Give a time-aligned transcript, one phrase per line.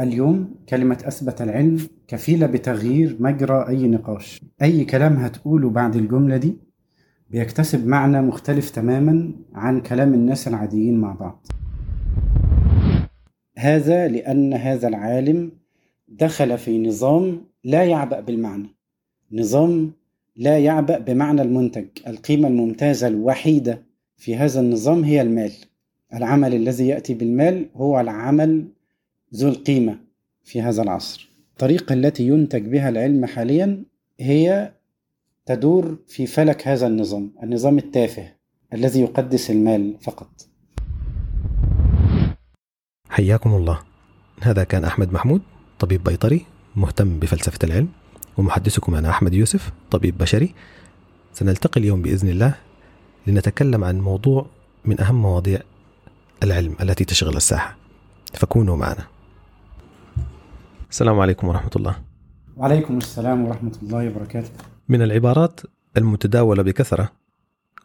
[0.00, 4.40] اليوم كلمة أثبت العلم كفيلة بتغيير مجرى أي نقاش.
[4.62, 6.56] أي كلام هتقوله بعد الجملة دي
[7.30, 11.46] بيكتسب معنى مختلف تماما عن كلام الناس العاديين مع بعض.
[13.58, 15.52] هذا لأن هذا العالم
[16.08, 18.68] دخل في نظام لا يعبأ بالمعنى.
[19.32, 19.92] نظام
[20.36, 21.86] لا يعبأ بمعنى المنتج.
[22.06, 23.82] القيمة الممتازة الوحيدة
[24.16, 25.52] في هذا النظام هي المال.
[26.14, 28.68] العمل الذي يأتي بالمال هو العمل
[29.34, 29.98] ذو القيمة
[30.44, 31.28] في هذا العصر.
[31.52, 33.84] الطريقة التي ينتج بها العلم حاليا
[34.20, 34.72] هي
[35.46, 38.32] تدور في فلك هذا النظام النظام التافه
[38.72, 40.28] الذي يقدس المال فقط.
[43.08, 43.80] حياكم الله.
[44.42, 45.42] هذا كان أحمد محمود
[45.78, 46.46] طبيب بيطري
[46.76, 47.88] مهتم بفلسفة العلم
[48.36, 50.54] ومحدثكم أنا أحمد يوسف طبيب بشري.
[51.32, 52.54] سنلتقي اليوم بإذن الله
[53.26, 54.46] لنتكلم عن موضوع
[54.84, 55.60] من أهم مواضيع
[56.42, 57.76] العلم التي تشغل الساحة.
[58.34, 59.15] فكونوا معنا.
[60.96, 61.96] السلام عليكم ورحمة الله.
[62.56, 64.50] وعليكم السلام ورحمة الله وبركاته.
[64.88, 65.60] من العبارات
[65.96, 67.12] المتداولة بكثرة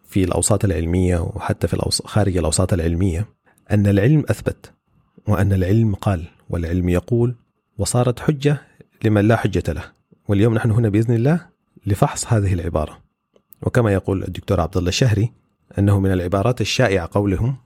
[0.05, 3.27] في الأوساط العلمية وحتى في الأوساط خارج الأوساط العلمية
[3.71, 4.73] أن العلم أثبت
[5.27, 7.35] وأن العلم قال والعلم يقول
[7.77, 8.61] وصارت حجة
[9.03, 9.83] لمن لا حجة له.
[10.27, 11.45] واليوم نحن هنا بإذن الله
[11.85, 12.97] لفحص هذه العبارة.
[13.61, 15.31] وكما يقول الدكتور عبد الله الشهري
[15.79, 17.57] أنه من العبارات الشائعة قولهم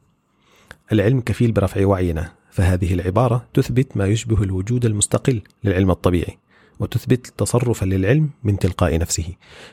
[0.91, 2.31] العلم كفيل برفع وعينا.
[2.55, 6.37] فهذه العبارة تثبت ما يشبه الوجود المستقل للعلم الطبيعي
[6.79, 9.25] وتثبت تصرفا للعلم من تلقاء نفسه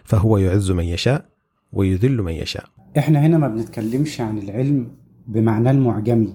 [0.04, 1.24] فهو يعز من يشاء
[1.72, 2.64] ويذل من يشاء.
[2.98, 4.88] إحنا هنا ما بنتكلمش عن العلم
[5.28, 6.34] بمعناه المعجمي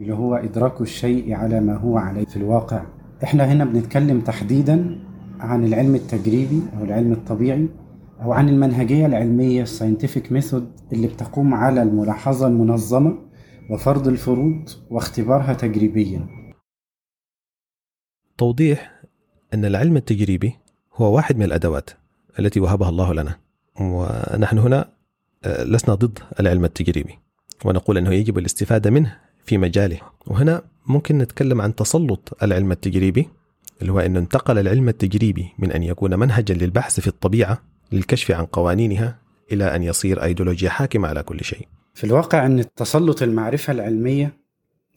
[0.00, 2.82] اللي هو إدراك الشيء على ما هو عليه في الواقع.
[3.24, 5.00] إحنا هنا بنتكلم تحديدا
[5.40, 7.68] عن العلم التجريبي أو العلم الطبيعي
[8.22, 13.18] أو عن المنهجية العلمية الساينتفك ميثود اللي بتقوم على الملاحظة المنظمة
[13.70, 16.26] وفرض الفروض واختبارها تجريبيا.
[18.38, 19.02] توضيح
[19.54, 20.54] أن العلم التجريبي
[20.94, 21.90] هو واحد من الأدوات
[22.38, 23.38] التي وهبها الله لنا
[23.80, 24.92] ونحن هنا
[25.44, 27.18] آه، لسنا ضد العلم التجريبي
[27.64, 30.00] ونقول أنه يجب الاستفادة منه في مجاله.
[30.26, 33.28] وهنا ممكن نتكلم عن تسلط العلم التجريبي
[33.80, 37.62] اللي هو أنه انتقل العلم التجريبي من أن يكون منهجا للبحث في الطبيعة
[37.92, 39.18] للكشف عن قوانينها
[39.52, 41.68] إلى أن يصير أيديولوجيا حاكمة على كل شيء.
[41.94, 44.32] في الواقع أن تسلط المعرفة العلمية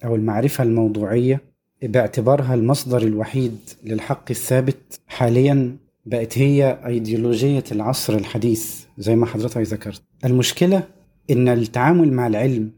[0.06, 1.41] أو المعرفة الموضوعية
[1.84, 10.02] باعتبارها المصدر الوحيد للحق الثابت حاليا بقت هي أيديولوجية العصر الحديث زي ما حضرتك ذكرت.
[10.25, 10.84] المشكلة
[11.31, 12.72] إن التعامل مع العلم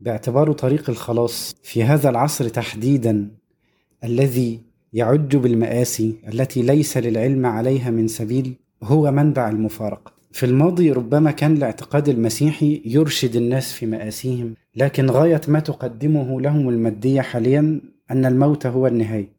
[0.00, 3.30] باعتباره طريق الخلاص في هذا العصر تحديدا
[4.04, 4.60] الذي
[4.92, 10.15] يعج بالمآسي التي ليس للعلم عليها من سبيل هو منبع المفارقة.
[10.32, 16.68] في الماضي ربما كان الاعتقاد المسيحي يرشد الناس في مآسيهم لكن غاية ما تقدمه لهم
[16.68, 19.36] المادية حاليا أن الموت هو النهاية.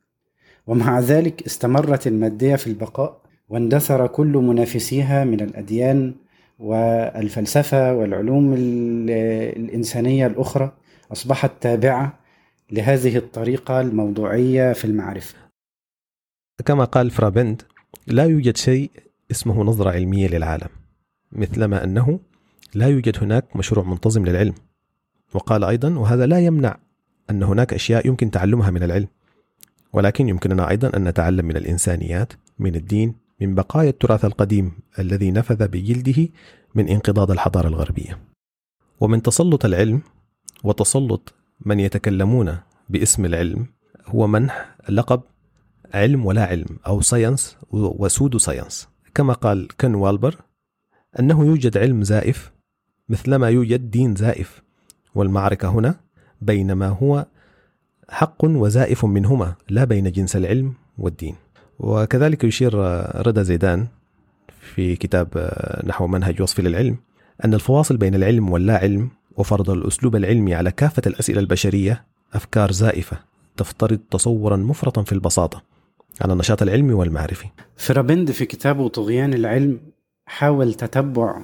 [0.67, 6.13] ومع ذلك استمرت المادية في البقاء واندثر كل منافسيها من الأديان
[6.59, 10.71] والفلسفة والعلوم الإنسانية الأخرى
[11.11, 12.19] أصبحت تابعة
[12.71, 15.35] لهذه الطريقة الموضوعية في المعرفة.
[16.65, 17.61] كما قال فرابند
[18.07, 18.91] لا يوجد شيء
[19.31, 20.69] اسمه نظرة علمية للعالم
[21.31, 22.19] مثلما أنه
[22.75, 24.53] لا يوجد هناك مشروع منتظم للعلم.
[25.33, 26.77] وقال أيضا وهذا لا يمنع
[27.29, 29.07] أن هناك أشياء يمكن تعلمها من العلم
[29.93, 35.67] ولكن يمكننا أيضا أن نتعلم من الإنسانيات من الدين من بقايا التراث القديم الذي نفذ
[35.67, 36.29] بجلده
[36.75, 38.19] من انقضاض الحضارة الغربية.
[38.99, 40.01] ومن تسلط العلم
[40.63, 41.33] وتسلط
[41.65, 42.57] من يتكلمون
[42.89, 43.65] باسم العلم
[44.05, 45.21] هو منح لقب
[45.93, 48.87] علم ولا علم أو science و pseudo science
[49.17, 50.35] كما قال كين ويلبر
[51.19, 52.51] أنه يوجد علم زائف
[53.09, 54.61] مثلما يوجد دين زائف
[55.15, 55.95] والمعركة هنا
[56.41, 57.25] بين ما هو
[58.09, 61.35] حق وزائف منهما لا بين جنس العلم والدين.
[61.79, 62.73] وكذلك يشير
[63.27, 63.87] رضا زيدان
[64.61, 65.51] في كتاب
[65.85, 66.97] نحو منهج وصف للعلم
[67.45, 72.03] أن الفواصل بين العلم واللا علم وفرض الأسلوب العلمي على كافة الأسئلة البشرية
[72.33, 73.17] أفكار زائفة
[73.57, 75.76] تفترض تصورا مفرطا في البساطة.
[76.21, 77.47] على النشاط العلمي والمعرفي.
[77.75, 79.79] فيرابند في كتابه طغيان العلم
[80.25, 81.41] حاول تتبع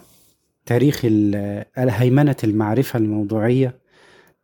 [0.65, 1.01] تاريخ
[1.77, 3.75] هيمنة المعرفة الموضوعية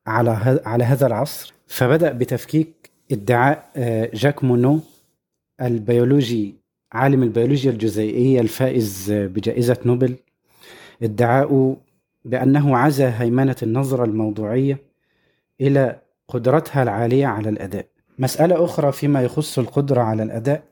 [0.07, 1.53] على على هذا العصر.
[1.67, 4.79] فبدأ بتفكيك ادعاء آه، جاك مونو
[5.61, 6.55] البيولوجي
[6.91, 10.15] عالم البيولوجيا الجزيئية الفائز بجائزة نوبل.
[11.03, 11.77] ادعاؤه
[12.25, 14.77] بأنه عزى هيمنة النظرة الموضوعية
[15.61, 17.85] إلى قدرتها العالية على الأداء.
[18.19, 20.63] مسألة أخرى فيما يخص القدرة على الأداء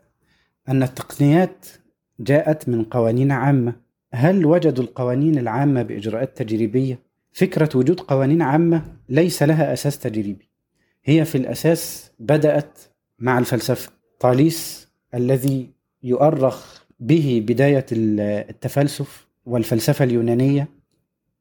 [0.69, 1.65] أن التقنيات
[2.19, 3.73] جاءت من قوانين عامة.
[4.13, 6.99] هل وجدوا القوانين العامة بإجراءات تجريبية؟
[7.31, 10.49] فكرة وجود قوانين عامة ليس لها أساس تجريبي.
[11.05, 12.79] هي في الأساس بدأت
[13.19, 13.91] مع الفلسفة.
[14.19, 15.69] طاليس الذي
[16.03, 20.67] يؤرخ به بداية التفلسف والفلسفة اليونانية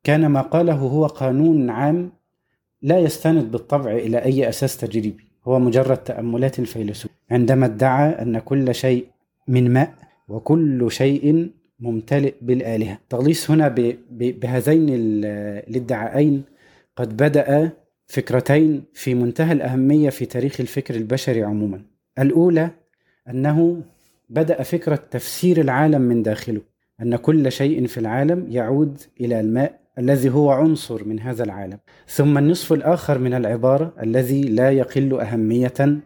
[0.04, 2.12] كان ما قاله هو قانون عام
[2.82, 5.25] لا يستند بالطبع إلى أي أساس تجريبي.
[5.48, 9.06] هو مجرد تأملات الفيلسوف عندما ادعى أن كل شيء
[9.48, 9.94] من ماء
[10.28, 11.50] وكل شيء
[11.80, 12.98] ممتلئ بالآلهة.
[13.08, 13.68] تغليص هنا
[14.10, 16.42] بهذين الادعاءين
[16.96, 17.70] قد بدأ
[18.06, 21.80] فكرتين في منتهى الأهمية في تاريخ الفكر البشري عموما.
[22.18, 22.70] الأولى
[23.30, 23.82] أنه
[24.30, 26.60] بدأ فكرة تفسير العالم من داخله
[27.02, 31.78] أن كل شيء في العالم يعود إلى الماء الذي هو عنصر من هذا العالم.
[32.08, 36.00] ثم النصف الآخر من العبارة الذي لا يقل أهمية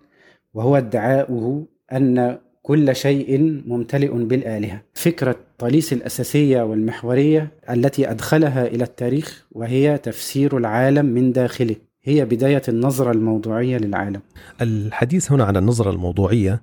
[0.55, 4.83] وهو ادعاؤه أن كل شيء ممتلئ بالآلهة.
[4.95, 11.77] فكرة طاليس الأساسية والمحورية التي أدخلها إلى التاريخ وهي تفسير العالم من داخله.
[12.03, 14.21] هي بداية النظرة الموضوعية للعالم.
[14.61, 16.63] الحديث هنا عن النظرة الموضوعية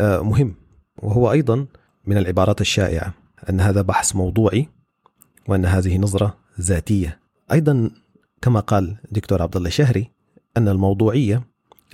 [0.00, 0.54] آه، مهم
[1.02, 1.66] وهو أيضا
[2.06, 3.14] من العبارات الشائعة
[3.50, 4.68] أن هذا بحث موضوعي.
[5.48, 7.20] وأن هذه نظرة ذاتية.
[7.52, 7.90] أيضا
[8.42, 10.10] كما قال دكتور عبد الله شهري
[10.56, 11.42] أن الموضوعية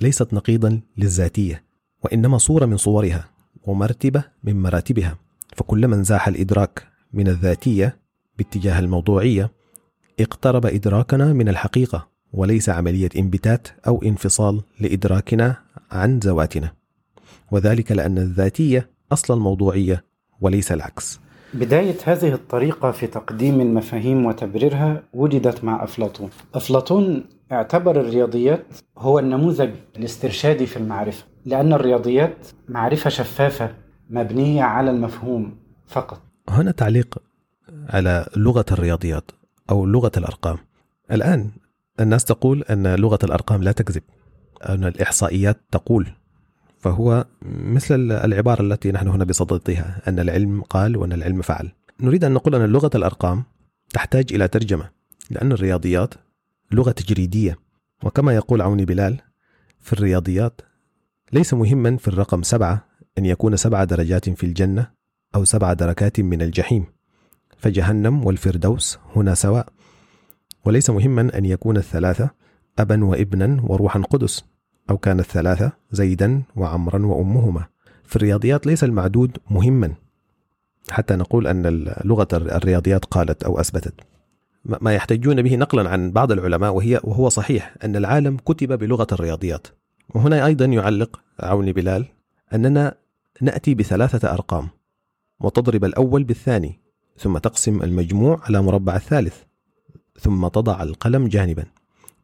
[0.00, 1.64] ليست نقيضا للذاتية
[2.04, 3.28] وإنما صورة من صورها
[3.64, 5.18] ومرتبة من مراتبها.
[5.56, 7.96] فكلما انزاح الإدراك من الذاتية
[8.38, 9.50] باتجاه الموضوعية
[10.20, 15.56] اقترب إدراكنا من الحقيقة وليس عملية انبتات أو انفصال لإدراكنا
[15.90, 16.72] عن ذواتنا.
[17.50, 20.04] وذلك لأن الذاتية أصل الموضوعية
[20.40, 21.20] وليس العكس.
[21.54, 26.30] بداية هذه الطريقة في تقديم المفاهيم وتبريرها وجدت مع أفلاطون.
[26.54, 28.66] أفلاطون اعتبر الرياضيات
[28.98, 32.36] هو النموذج الاسترشادي في المعرفة لأن الرياضيات
[32.68, 33.74] معرفة شفافة
[34.10, 35.56] مبنية على المفهوم
[35.86, 36.20] فقط.
[36.48, 37.18] هنا تعليق
[37.88, 39.30] على لغة الرياضيات
[39.70, 40.58] أو لغة الأرقام.
[41.12, 41.50] الآن
[42.00, 44.02] الناس تقول أن لغة الأرقام لا تكذب
[44.68, 46.06] أن الإحصائيات تقول
[46.82, 51.72] فهو مثل العبارة التي نحن هنا بصددها أن العلم قال وأن العلم فعل.
[52.00, 53.44] نريد أن نقول أن لغة الأرقام
[53.90, 54.90] تحتاج إلى ترجمة
[55.30, 56.14] لأن الرياضيات
[56.72, 57.58] لغة تجريدية.
[58.04, 59.20] وكما يقول عوني بلال
[59.80, 60.60] في الرياضيات
[61.32, 62.88] ليس مهما في الرقم سبعة
[63.18, 64.90] أن يكون سبع درجات في الجنة
[65.34, 66.86] أو سبع دركات من الجحيم.
[67.58, 69.68] فجهنم والفردوس هنا سواء.
[70.64, 72.30] وليس مهما أن يكون الثلاثة
[72.78, 74.51] أبا وابنا وروحا قدس.
[74.90, 77.64] أو كان الثلاثة زيدا وعمرا وأمهما.
[78.04, 79.94] في الرياضيات ليس المعدود مهما.
[80.90, 83.94] حتى نقول أن لغة الرياضيات قالت أو أثبتت.
[84.64, 89.66] ما يحتجون به نقلا عن بعض العلماء وهي وهو صحيح أن العالم كتب بلغة الرياضيات.
[90.14, 92.06] وهنا أيضا يعلق عوني بلال
[92.54, 92.94] أننا
[93.40, 94.68] نأتي بثلاثة أرقام
[95.40, 96.80] وتضرب الأول بالثاني
[97.18, 99.36] ثم تقسم المجموع على مربع الثالث
[100.20, 101.64] ثم تضع القلم جانبا.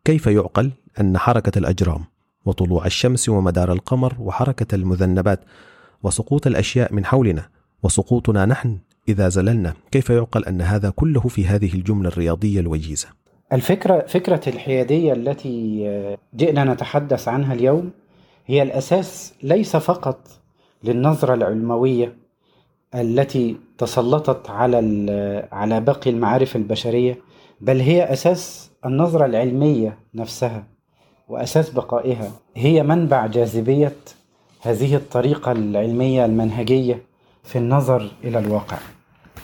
[0.05, 2.05] كيف يعقل أن حركة الأجرام؟
[2.49, 5.41] وطلوع الشمس ومدار القمر وحركة المذنبات
[6.03, 7.49] وسقوط الأشياء من حولنا
[7.83, 8.79] وسقوطنا نحن
[9.09, 9.75] إذا زللنا.
[9.91, 13.09] كيف يعقل أن هذا كله في هذه الجملة الرياضية الوجيزة؟
[13.53, 17.91] الفكرة فكرة الحيادية التي جئنا نتحدث عنها اليوم
[18.47, 20.29] هي الأساس ليس فقط
[20.85, 22.17] للنظرة العلموية
[22.95, 24.79] التي تسلطت على
[25.53, 27.19] على باقي المعارف البشرية
[27.61, 30.78] بل هي أساس النظرة العلمية نفسها.
[31.29, 33.97] وأساس بقائها هي منبع جاذبية
[34.63, 37.03] هذه الطريقة العلمية المنهجية
[37.45, 38.79] في النظر إلى الواقع.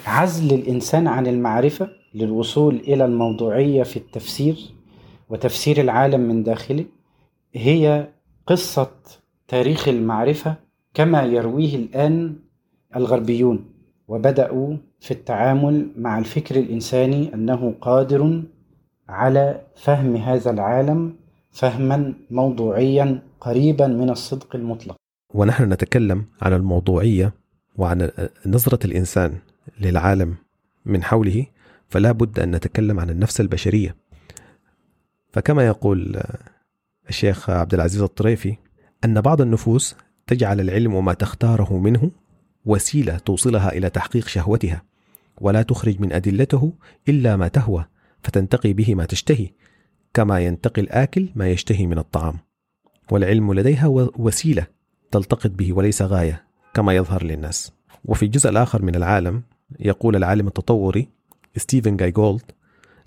[0.07, 4.75] عزل الإنسان عن المعرفة للوصول إلى الموضوعية في التفسير
[5.29, 6.85] وتفسير العالم من داخله
[7.55, 8.09] هي
[8.47, 8.91] قصة
[9.49, 10.55] تاريخ المعرفة
[10.95, 12.37] كما يرويه الآن
[12.97, 13.65] الغربيون
[14.09, 18.43] وبدأوا في التعامل مع الفكر الإنساني أنه قادر
[19.09, 21.17] على فهم هذا العالم
[21.55, 24.97] فهما موضوعيا قريبا من الصدق المطلق.
[25.35, 27.33] ونحن نتكلم عن الموضوعية
[27.77, 28.11] وعن
[28.47, 29.39] نظرة الإنسان
[29.81, 30.35] للعالم
[30.85, 31.47] من حوله
[31.89, 33.97] فلا بد أن نتكلم عن النفس البشرية.
[35.33, 36.23] فكما يقول
[37.09, 38.57] الشيخ عبد العزيز الطريفي
[39.05, 39.97] أن بعض النفوس
[40.27, 42.11] تجعل العلم وما تختاره منه
[42.65, 44.83] وسيلة توصلها إلى تحقيق شهوتها
[45.41, 46.73] ولا تخرج من أدلته
[47.09, 47.85] إلا ما تهوى
[48.23, 49.51] فتنتقي به ما تشتهي.
[50.15, 52.35] كما ينتقي الآكل ما يشتهي من الطعام
[53.11, 54.67] والعلم لديها وسيلة
[55.11, 56.45] تلتقط به وليس غاية
[56.75, 57.73] كما يظهر للناس.
[58.05, 59.43] وفي الجزء الآخر من العالم
[59.81, 61.09] يقول العالم التطوري
[61.57, 62.43] ستيفن جاي جولد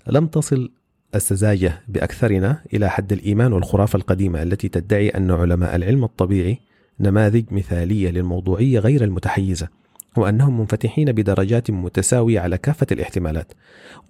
[0.06, 0.72] لم تصل
[1.14, 6.58] السذاجة بأكثرنا إلى حد الإيمان بالخرافة القديمة التي تدعي أن علماء العلم الطبيعي
[7.00, 9.68] نماذج مثالية للموضوعية غير المتحيزة.
[10.16, 13.52] وأنهم منفتحين بدرجات متساوية على كافة الاحتمالات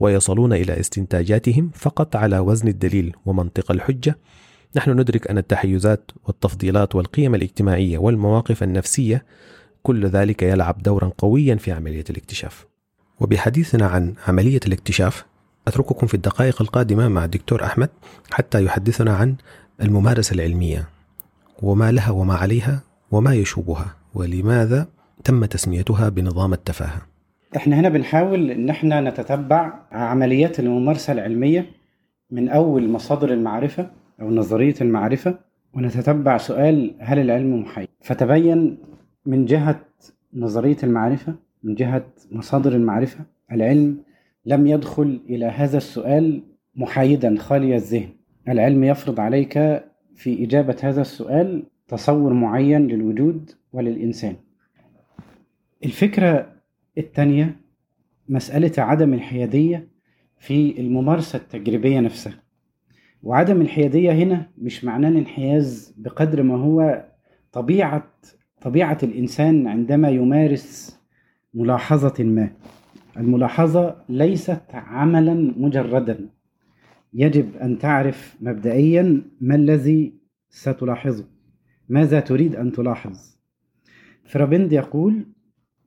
[0.00, 4.18] ويصلون إلى استنتاجاتهم فقط على وزن الدليل ومنطق الحجة.
[4.76, 9.24] نحن ندرك أن التحيزات والتفضيلات والقيم الاجتماعية والمواقف النفسية
[9.82, 12.66] كل ذلك يلعب دورا قويا في عملية الاكتشاف.
[13.20, 15.24] وبحديثنا عن عملية الاكتشاف
[15.68, 17.88] أترككم في الدقائق القادمة مع الدكتور أحمد
[18.30, 19.36] حتى يحدثنا عن
[19.82, 20.88] الممارسة العلمية
[21.62, 24.88] وما لها وما عليها وما يشوبها ولماذا
[25.24, 27.02] تم تسميتها بنظام التفاهة
[27.56, 31.66] إحنا هنا بنحاول إن إحنا نتتبع عمليات الممارسة العلمية
[32.30, 35.38] من أول مصادر المعرفة أو نظرية المعرفة
[35.74, 38.78] ونتتبع سؤال هل العلم محيط فتبين
[39.26, 39.80] من جهة
[40.34, 43.20] نظرية المعرفة من جهة مصادر المعرفة
[43.52, 43.96] العلم
[44.46, 46.42] لم يدخل إلى هذا السؤال
[46.76, 48.08] محايدا خالي الذهن.
[48.48, 49.52] العلم يفرض عليك
[50.16, 54.34] في إجابة هذا السؤال تصور معين للوجود وللإنسان.
[55.84, 56.52] الفكرة
[56.98, 57.60] الثانية
[58.28, 59.88] مسألة عدم الحيادية
[60.38, 62.42] في الممارسة التجريبية نفسها.
[63.22, 67.04] وعدم الحيادية هنا مش معناه الانحياز بقدر ما هو
[67.52, 68.12] طبيعة
[68.60, 70.98] طبيعة الإنسان عندما يمارس
[71.54, 72.50] ملاحظة ما.
[73.16, 76.28] الملاحظة ليست عملا مجردا.
[77.14, 80.14] يجب أن تعرف مبدئيا ما الذي
[80.50, 81.24] ستلاحظه.
[81.88, 83.36] ماذا تريد أن تلاحظ؟
[84.24, 85.26] فرابند يقول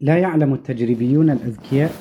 [0.01, 1.91] لا يعلم التجريبيون الأذكياء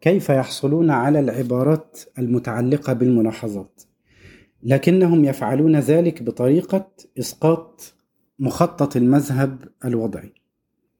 [0.00, 3.82] كيف يحصلون على العبارات المتعلقة بالملاحظات
[4.62, 7.94] لكنهم يفعلون ذلك بطريقة إسقاط
[8.38, 10.32] مخطط المذهب الوضعي.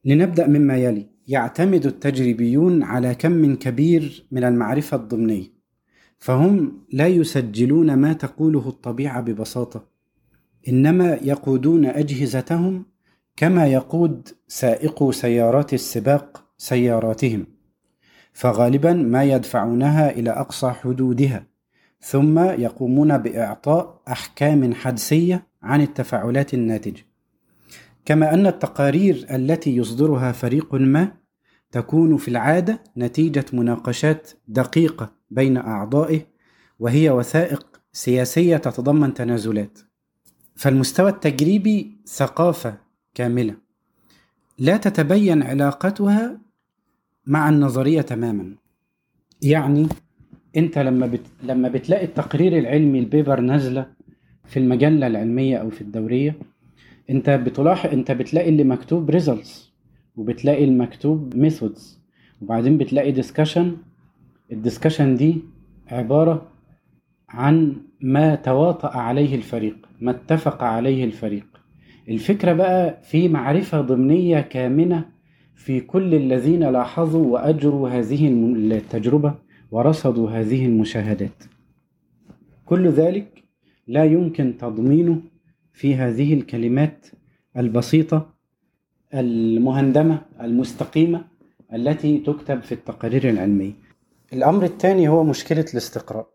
[0.05, 5.47] لنبدأ مما يلي يعتمد التجريبيون على كم كبير من المعرفة الضمنية
[6.19, 9.85] فهم لا يسجلون ما تقوله الطبيعة ببساطة
[10.69, 12.85] إنما يقودون أجهزتهم
[13.39, 17.47] كما يقود سائقو سيارات السباق سياراتهم
[18.33, 21.47] فغالبا ما يدفعونها إلى أقصى حدودها
[22.01, 27.07] ثم يقومون بإعطاء أحكام حدسية عن التفاعلات الناتجة.
[28.05, 31.13] كما أن التقارير التي يصدرها فريق ما
[31.73, 36.21] تكون في العادة نتيجة مناقشات دقيقة بين أعضائه
[36.79, 39.79] وهي وثائق سياسية تتضمن تنازلات.
[40.57, 42.88] فالمستوى التجريبي ثقافة
[43.19, 43.55] كاملة.
[44.59, 46.39] لا تتبين علاقتها
[47.27, 48.55] مع النظرية تماما.
[49.43, 49.87] يعني
[50.57, 51.21] أنت لما بت...
[51.43, 53.87] لما بتلاقي التقرير العلمي ال paper نازلة
[54.45, 56.35] في المجلة العلمية أو في الدورية
[57.11, 59.73] أنت بتلاحظ أنت بتلاقي اللي مكتوب results
[60.17, 61.99] وبتلاقي المكتوب methods
[62.43, 63.77] وبعدين بتلاقي discussion
[64.53, 65.43] ال discussion دي
[65.89, 66.49] عبارة
[67.29, 71.48] عن ما تواطأ عليه الفريق ما اتفق عليه الفريق.
[72.09, 75.09] الفكرة بقى في معرفة ضمنية كامنة
[75.55, 79.35] في كل الذين لاحظوا وأجروا هذه التجربة
[79.71, 81.45] ورصدوا هذه المشاهدات.
[82.67, 83.45] كل ذلك
[83.87, 85.21] لا يمكن تضمينه
[85.73, 87.07] في هذه الكلمات
[87.57, 88.35] البسيطة
[89.15, 91.25] المهندمة المستقيمة
[91.75, 93.73] التي تكتب في التقارير العلمية.
[94.33, 96.29] الأمر الثاني هو مشكلة الاستقراء.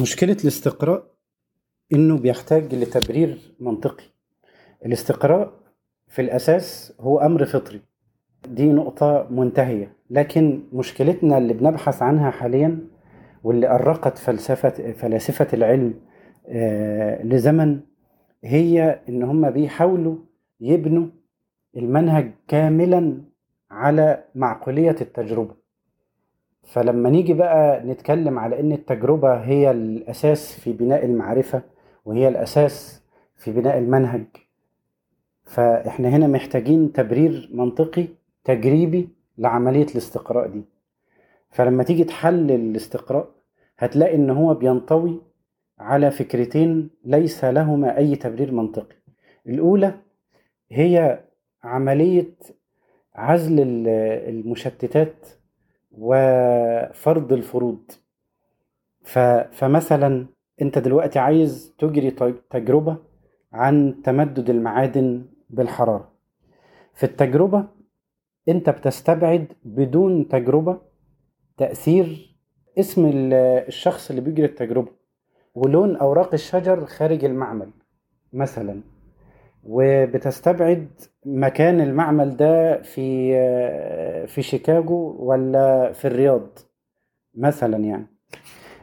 [0.00, 1.06] مشكلة الاستقراء
[1.92, 4.04] إنه بيحتاج لتبرير منطقي.
[4.86, 5.52] الاستقراء
[6.08, 7.80] في الأساس هو أمر فطري.
[8.48, 9.96] دي نقطة منتهية.
[10.10, 12.78] لكن مشكلتنا اللي بنبحث عنها حاليا
[13.44, 15.94] واللي أرقت فلسفة فلاسفة العلم
[16.48, 17.80] آه، لزمن
[18.44, 20.16] هي إن هم بيحاولوا
[20.60, 21.06] يبنوا
[21.76, 23.22] المنهج كاملا
[23.70, 25.54] على معقولية التجربة.
[26.62, 31.62] فلما نيجي بقى نتكلم على إن التجربة هي الأساس في بناء المعرفة
[32.04, 33.02] وهي الأساس
[33.36, 34.24] في بناء المنهج
[35.46, 38.08] فإحنا هنا محتاجين تبرير منطقي
[38.44, 40.64] تجريبي لعملية الاستقراء دي.
[41.50, 43.28] فلما تيجي تحلل الاستقراء
[43.78, 45.20] هتلاقي إن هو بينطوي
[45.78, 48.96] على فكرتين ليس لهما أي تبرير منطقي.
[49.46, 49.94] الأولى
[50.70, 51.20] هي
[51.64, 52.34] عملية
[53.14, 53.56] عزل
[54.28, 55.26] المشتتات
[55.92, 57.90] وفرض الفروض.
[59.52, 60.26] فمثلا
[60.62, 62.10] أنت دلوقتي عايز تجري
[62.50, 62.96] تجربة
[63.52, 66.12] عن تمدد المعادن بالحرارة.
[66.94, 67.64] في التجربة
[68.48, 70.78] أنت بتستبعد بدون تجربة
[71.56, 72.36] تأثير
[72.78, 74.88] اسم الشخص اللي بيجري التجربة
[75.54, 77.70] ولون أوراق الشجر خارج المعمل
[78.32, 78.80] مثلا.
[79.64, 80.88] وبتستبعد
[81.26, 83.32] مكان المعمل ده في
[84.26, 86.46] في شيكاغو ولا في الرياض
[87.34, 88.06] مثلا يعني.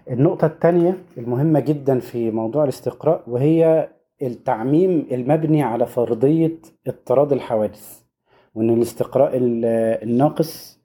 [0.10, 3.89] النقطة الثانية المهمة جدا في موضوع الاستقراء وهي
[4.22, 8.01] التعميم المبني على فرضية اضطراد الحوادث
[8.55, 10.79] وإن الاستقراء الناقص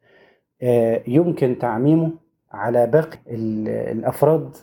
[0.62, 2.10] آه، يمكن تعميمه
[2.52, 3.18] على باقي
[3.92, 4.56] الأفراد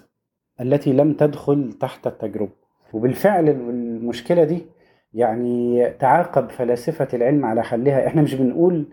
[0.62, 2.52] التي لم تدخل تحت التجربة.
[2.94, 4.66] وبالفعل المشكلة دي
[5.14, 8.08] يعني تعاقب فلاسفة العلم على حلها.
[8.08, 8.86] إحنا مش بنقول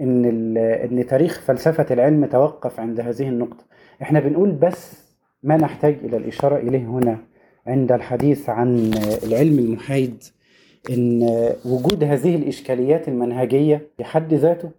[0.00, 3.64] إن إن تاريخ فلسفة العلم توقف عند هذه النقطة.
[4.02, 5.08] إحنا بنقول بس
[5.42, 7.18] ما نحتاج إلى الإشارة إليه هنا.
[7.68, 8.90] عند الحديث عن
[9.24, 10.22] العلم المحايد
[10.90, 11.22] إن
[11.64, 14.70] وجود هذه الإشكاليات المنهجية في حد ذاته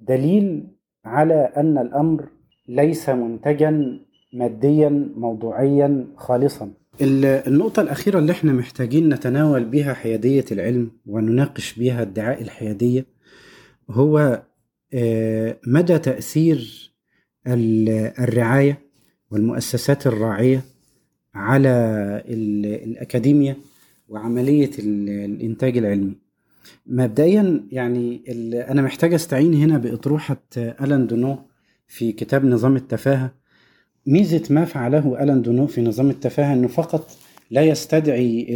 [0.00, 0.66] دليل
[1.04, 2.28] على أن الأمر
[2.68, 4.00] ليس منتجا
[4.32, 6.70] ماديا موضوعيا خالصا.
[7.02, 13.06] النقطة الأخيرة اللي إحنا محتاجين نتناول بها حيادية العلم ونناقش بها ادعاء الحيادية
[13.90, 14.42] هو
[15.66, 16.90] مدى تأثير
[17.46, 18.78] الرعاية
[19.30, 20.62] والمؤسسات الراعية
[21.36, 21.68] على
[22.84, 23.56] الأكاديمية
[24.08, 26.14] وعملية الإنتاج العلمي.
[26.86, 28.20] مبدئيا يعني
[28.70, 31.38] أنا محتاج أستعين هنا بأطروحة ألان دونو
[31.88, 33.34] في كتاب نظام التفاهة.
[34.06, 37.10] ميزة ما فعله ألان دونو في نظام التفاهة أنه فقط
[37.50, 38.46] لا يستدعي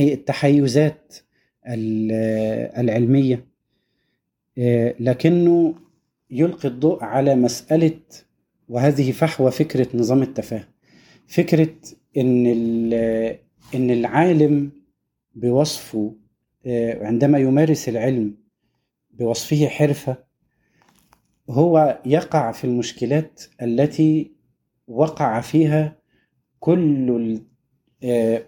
[0.00, 1.14] التحيزات
[2.78, 3.44] العلمية
[5.00, 5.74] لكنه
[6.30, 8.00] يلقي الضوء على مسألة
[8.68, 10.71] وهذه فحوى فكرة نظام التفاهة.
[11.26, 11.74] فكرة
[12.16, 12.46] إن
[13.74, 14.72] إن العالم
[15.34, 16.14] بوصفه
[17.00, 18.34] عندما يمارس العلم
[19.10, 20.16] بوصفه حرفة
[21.50, 24.32] هو يقع في المشكلات التي
[24.88, 25.96] وقع فيها
[26.60, 27.40] كل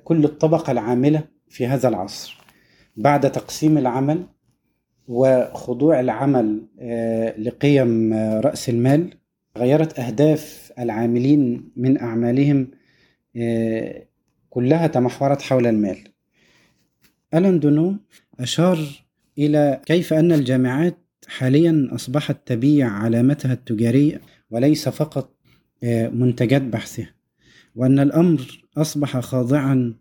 [0.04, 2.38] كل الطبقة العاملة في هذا العصر.
[2.96, 4.26] بعد تقسيم العمل
[5.08, 6.66] وخضوع العمل
[7.38, 9.18] لقيم رأس المال
[9.58, 12.70] غيرت أهداف العاملين من أعمالهم
[14.50, 15.98] كلها تمحورت حول المال.
[17.34, 17.96] ألان دونو
[18.40, 18.78] أشار
[19.38, 25.34] إلى كيف أن الجامعات حاليا أصبحت تبيع علامتها التجارية وليس فقط
[26.12, 27.14] منتجات بحثها
[27.74, 29.94] وأن الأمر أصبح خاضعا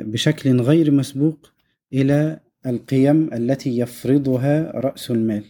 [0.00, 1.52] بشكل غير مسبوق
[1.92, 5.44] إلى القيم التي يفرضها رأس المال.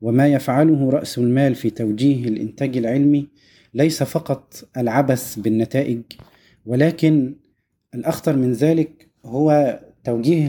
[0.00, 3.28] وما يفعله رأس المال في توجيه الإنتاج العلمي
[3.74, 6.02] ليس فقط العبث بالنتائج
[6.66, 7.34] ولكن
[7.94, 10.48] الأخطر من ذلك هو توجيه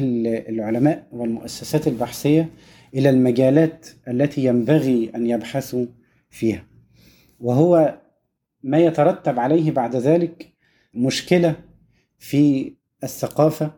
[0.50, 2.50] العلماء والمؤسسات البحثية
[2.94, 5.86] إلى المجالات التي ينبغي أن يبحثوا
[6.30, 6.66] فيها.
[7.40, 8.00] وهو
[8.64, 10.54] ما يترتب عليه بعد ذلك
[10.94, 11.56] مشكلة
[12.18, 13.72] في الثقافة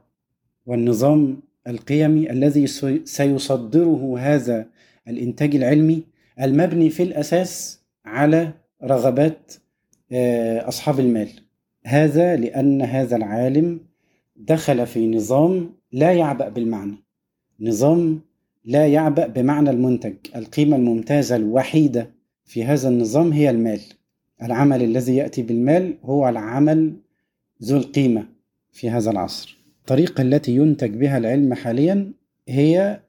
[0.66, 2.68] والنظام القيمي الذي
[3.06, 4.68] سيصدره هذا
[5.08, 6.04] الإنتاج العلمي
[6.42, 8.52] المبني في الأساس على
[8.84, 9.54] رغبات
[10.68, 11.30] أصحاب المال.
[11.86, 13.80] هذا لأن هذا العالم
[14.36, 16.96] دخل في نظام لا يعبأ بالمعنى.
[17.60, 18.22] نظام
[18.66, 20.14] لا يعبأ بمعنى المنتج.
[20.36, 22.10] القيمة الممتازة الوحيدة
[22.46, 23.82] في هذا النظام هي المال.
[24.44, 26.94] العمل الذي يأتي بالمال هو العمل
[27.64, 28.28] ذو القيمة
[28.72, 29.58] في هذا العصر.
[29.80, 32.12] الطريقة التي ينتج بها العلم حاليا
[32.48, 33.00] هي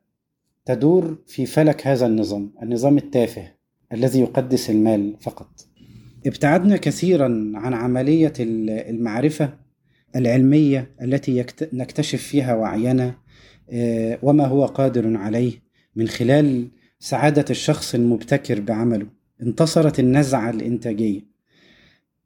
[0.64, 3.54] تدور في فلك هذا النظام النظام التافه
[3.92, 5.66] الذي يقدس المال فقط.
[6.26, 9.58] ابتعدنا كثيرا عن عملية المعرفة
[10.16, 13.14] العلمية التي نكتشف فيها وعينا
[14.22, 15.52] وما هو قادر عليه
[15.96, 19.06] من خلال سعادة الشخص المبتكر بعمله.
[19.42, 21.20] انتصرت النزعة الإنتاجية.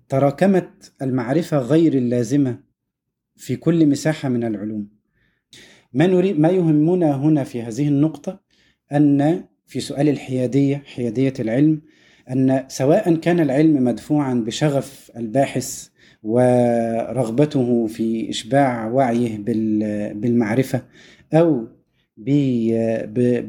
[0.08, 2.60] تراكمت المعرفة غير اللازمة
[3.36, 4.95] في كل مساحة من العلوم.
[5.96, 8.40] ما نريد ما يهمنا هنا في هذه النقطة
[8.92, 11.82] أن في سؤال الحيادية حيادية العلم
[12.30, 15.88] أن سواء كان العلم مدفوعا بشغف الباحث
[16.22, 19.38] ورغبته في إشباع وعيه
[20.14, 20.82] بالمعرفة
[21.34, 21.66] أو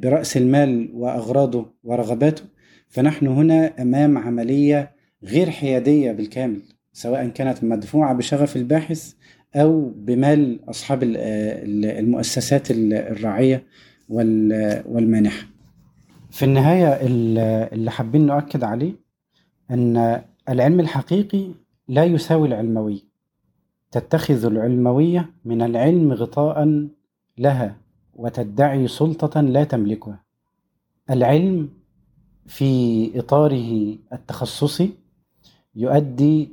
[0.02, 2.44] برأس المال وأغراضه ورغباته
[2.88, 4.92] فنحن هنا أمام عملية
[5.24, 6.62] غير حيادية بالكامل
[6.94, 9.14] سواء كانت مدفوعة بشغف الباحث
[9.56, 13.64] أو بمال أصحاب المؤسسات الراعية
[14.10, 15.48] والمانحة.
[16.32, 16.88] في النهاية
[17.74, 18.94] اللي حابين نؤكد عليه
[19.72, 21.52] أن العلم الحقيقي
[21.88, 23.00] لا يساوي العلموية
[23.92, 26.88] تتخذ العلموية من العلم غطاء
[27.38, 27.78] لها
[28.16, 30.24] وتدعي سلطة لا تملكها.
[31.10, 31.70] العلم
[32.48, 34.90] في إطاره التخصصي
[35.76, 36.50] يؤدي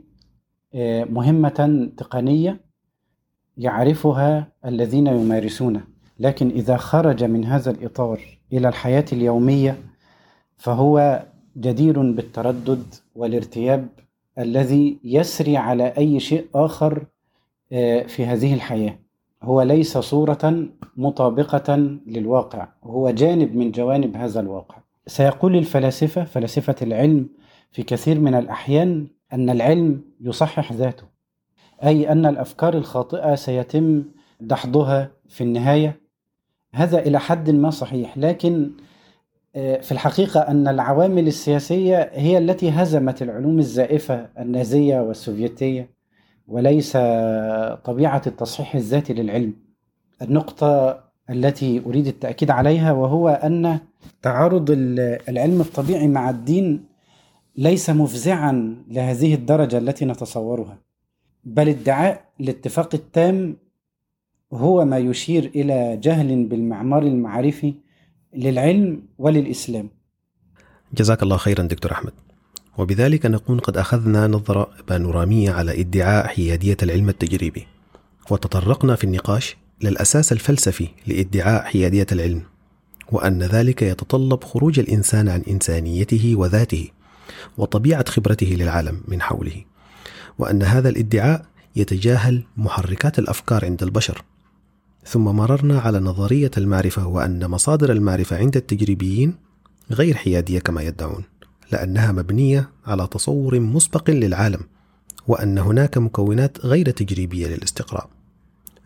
[1.10, 2.60] مهمة تقنية
[3.56, 5.80] يعرفها الذين يمارسونه.
[6.18, 8.20] لكن إذا خرج من هذا الإطار
[8.52, 9.78] إلى الحياة اليومية
[10.56, 11.22] فهو
[11.56, 13.88] جدير بالتردد والارتياب
[14.38, 17.06] الذي يسري على أي شيء آخر
[18.06, 18.98] في هذه الحياة.
[19.42, 22.68] هو ليس صورة مطابقة للواقع.
[22.84, 24.76] هو جانب من جوانب هذا الواقع.
[25.06, 27.28] سيقول الفلاسفة فلاسفة العلم
[27.72, 31.13] في كثير من الأحيان أن العلم يصحح ذاته.
[31.84, 34.04] أي أن الأفكار الخاطئة سيتم
[34.40, 36.00] دحضها في النهاية.
[36.74, 38.70] هذا إلى حد ما صحيح لكن
[39.56, 45.90] آه، في الحقيقة أن العوامل السياسية هي التي هزمت العلوم الزائفة النازية والسوفيتية
[46.48, 46.92] وليس
[47.84, 49.54] طبيعة التصحيح الذاتي للعلم.
[50.22, 53.78] النقطة التي أريد التأكيد عليها وهو أن
[54.22, 54.66] تعارض
[55.28, 56.84] العلم الطبيعي مع الدين
[57.56, 60.83] ليس مفزعا لهذه الدرجة التي نتصورها.
[61.44, 63.56] بل ادعاء الاتفاق التام
[64.52, 67.74] هو ما يشير إلى جهل بالمعمار المعرفي
[68.36, 69.90] للعلم وللإسلام.
[70.94, 72.12] جزاك الله خيرا دكتور أحمد.
[72.78, 77.66] وبذلك نكون قد أخذنا نظرة بانورامية على ادعاء حيادية العلم التجريبي.
[78.30, 82.42] وتطرقنا في النقاش للأساس الفلسفي لادعاء حيادية العلم
[83.12, 86.88] وأن ذلك يتطلب خروج الإنسان عن إنسانيته وذاته
[87.58, 89.64] وطبيعة خبرته للعالم من حوله.
[90.38, 94.24] وأن هذا الادعاء يتجاهل محركات الأفكار عند البشر.
[95.06, 99.34] ثم مررنا على نظرية المعرفة وأن مصادر المعرفة عند التجريبيين
[99.90, 101.24] غير حيادية كما يدعون
[101.72, 104.60] لأنها مبنية على تصور مسبق للعالم
[105.26, 108.08] وأن هناك مكونات غير تجريبية للاستقراء.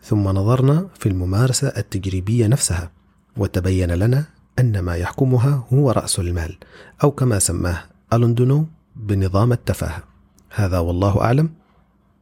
[0.03, 2.91] ثم نظرنا في الممارسة التجريبية نفسها
[3.37, 4.25] وتبين لنا
[4.59, 6.57] أن ما يحكمها هو رأس المال
[7.03, 7.83] أو كما سماه
[8.13, 10.08] ألوندونو بنظام التفاهة.
[10.51, 11.49] هذا والله أعلم.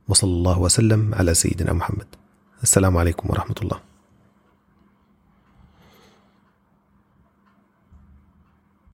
[0.08, 2.08] وصلى الله وسلم على سيدنا محمد.
[2.64, 3.87] السلام عليكم ورحمة الله.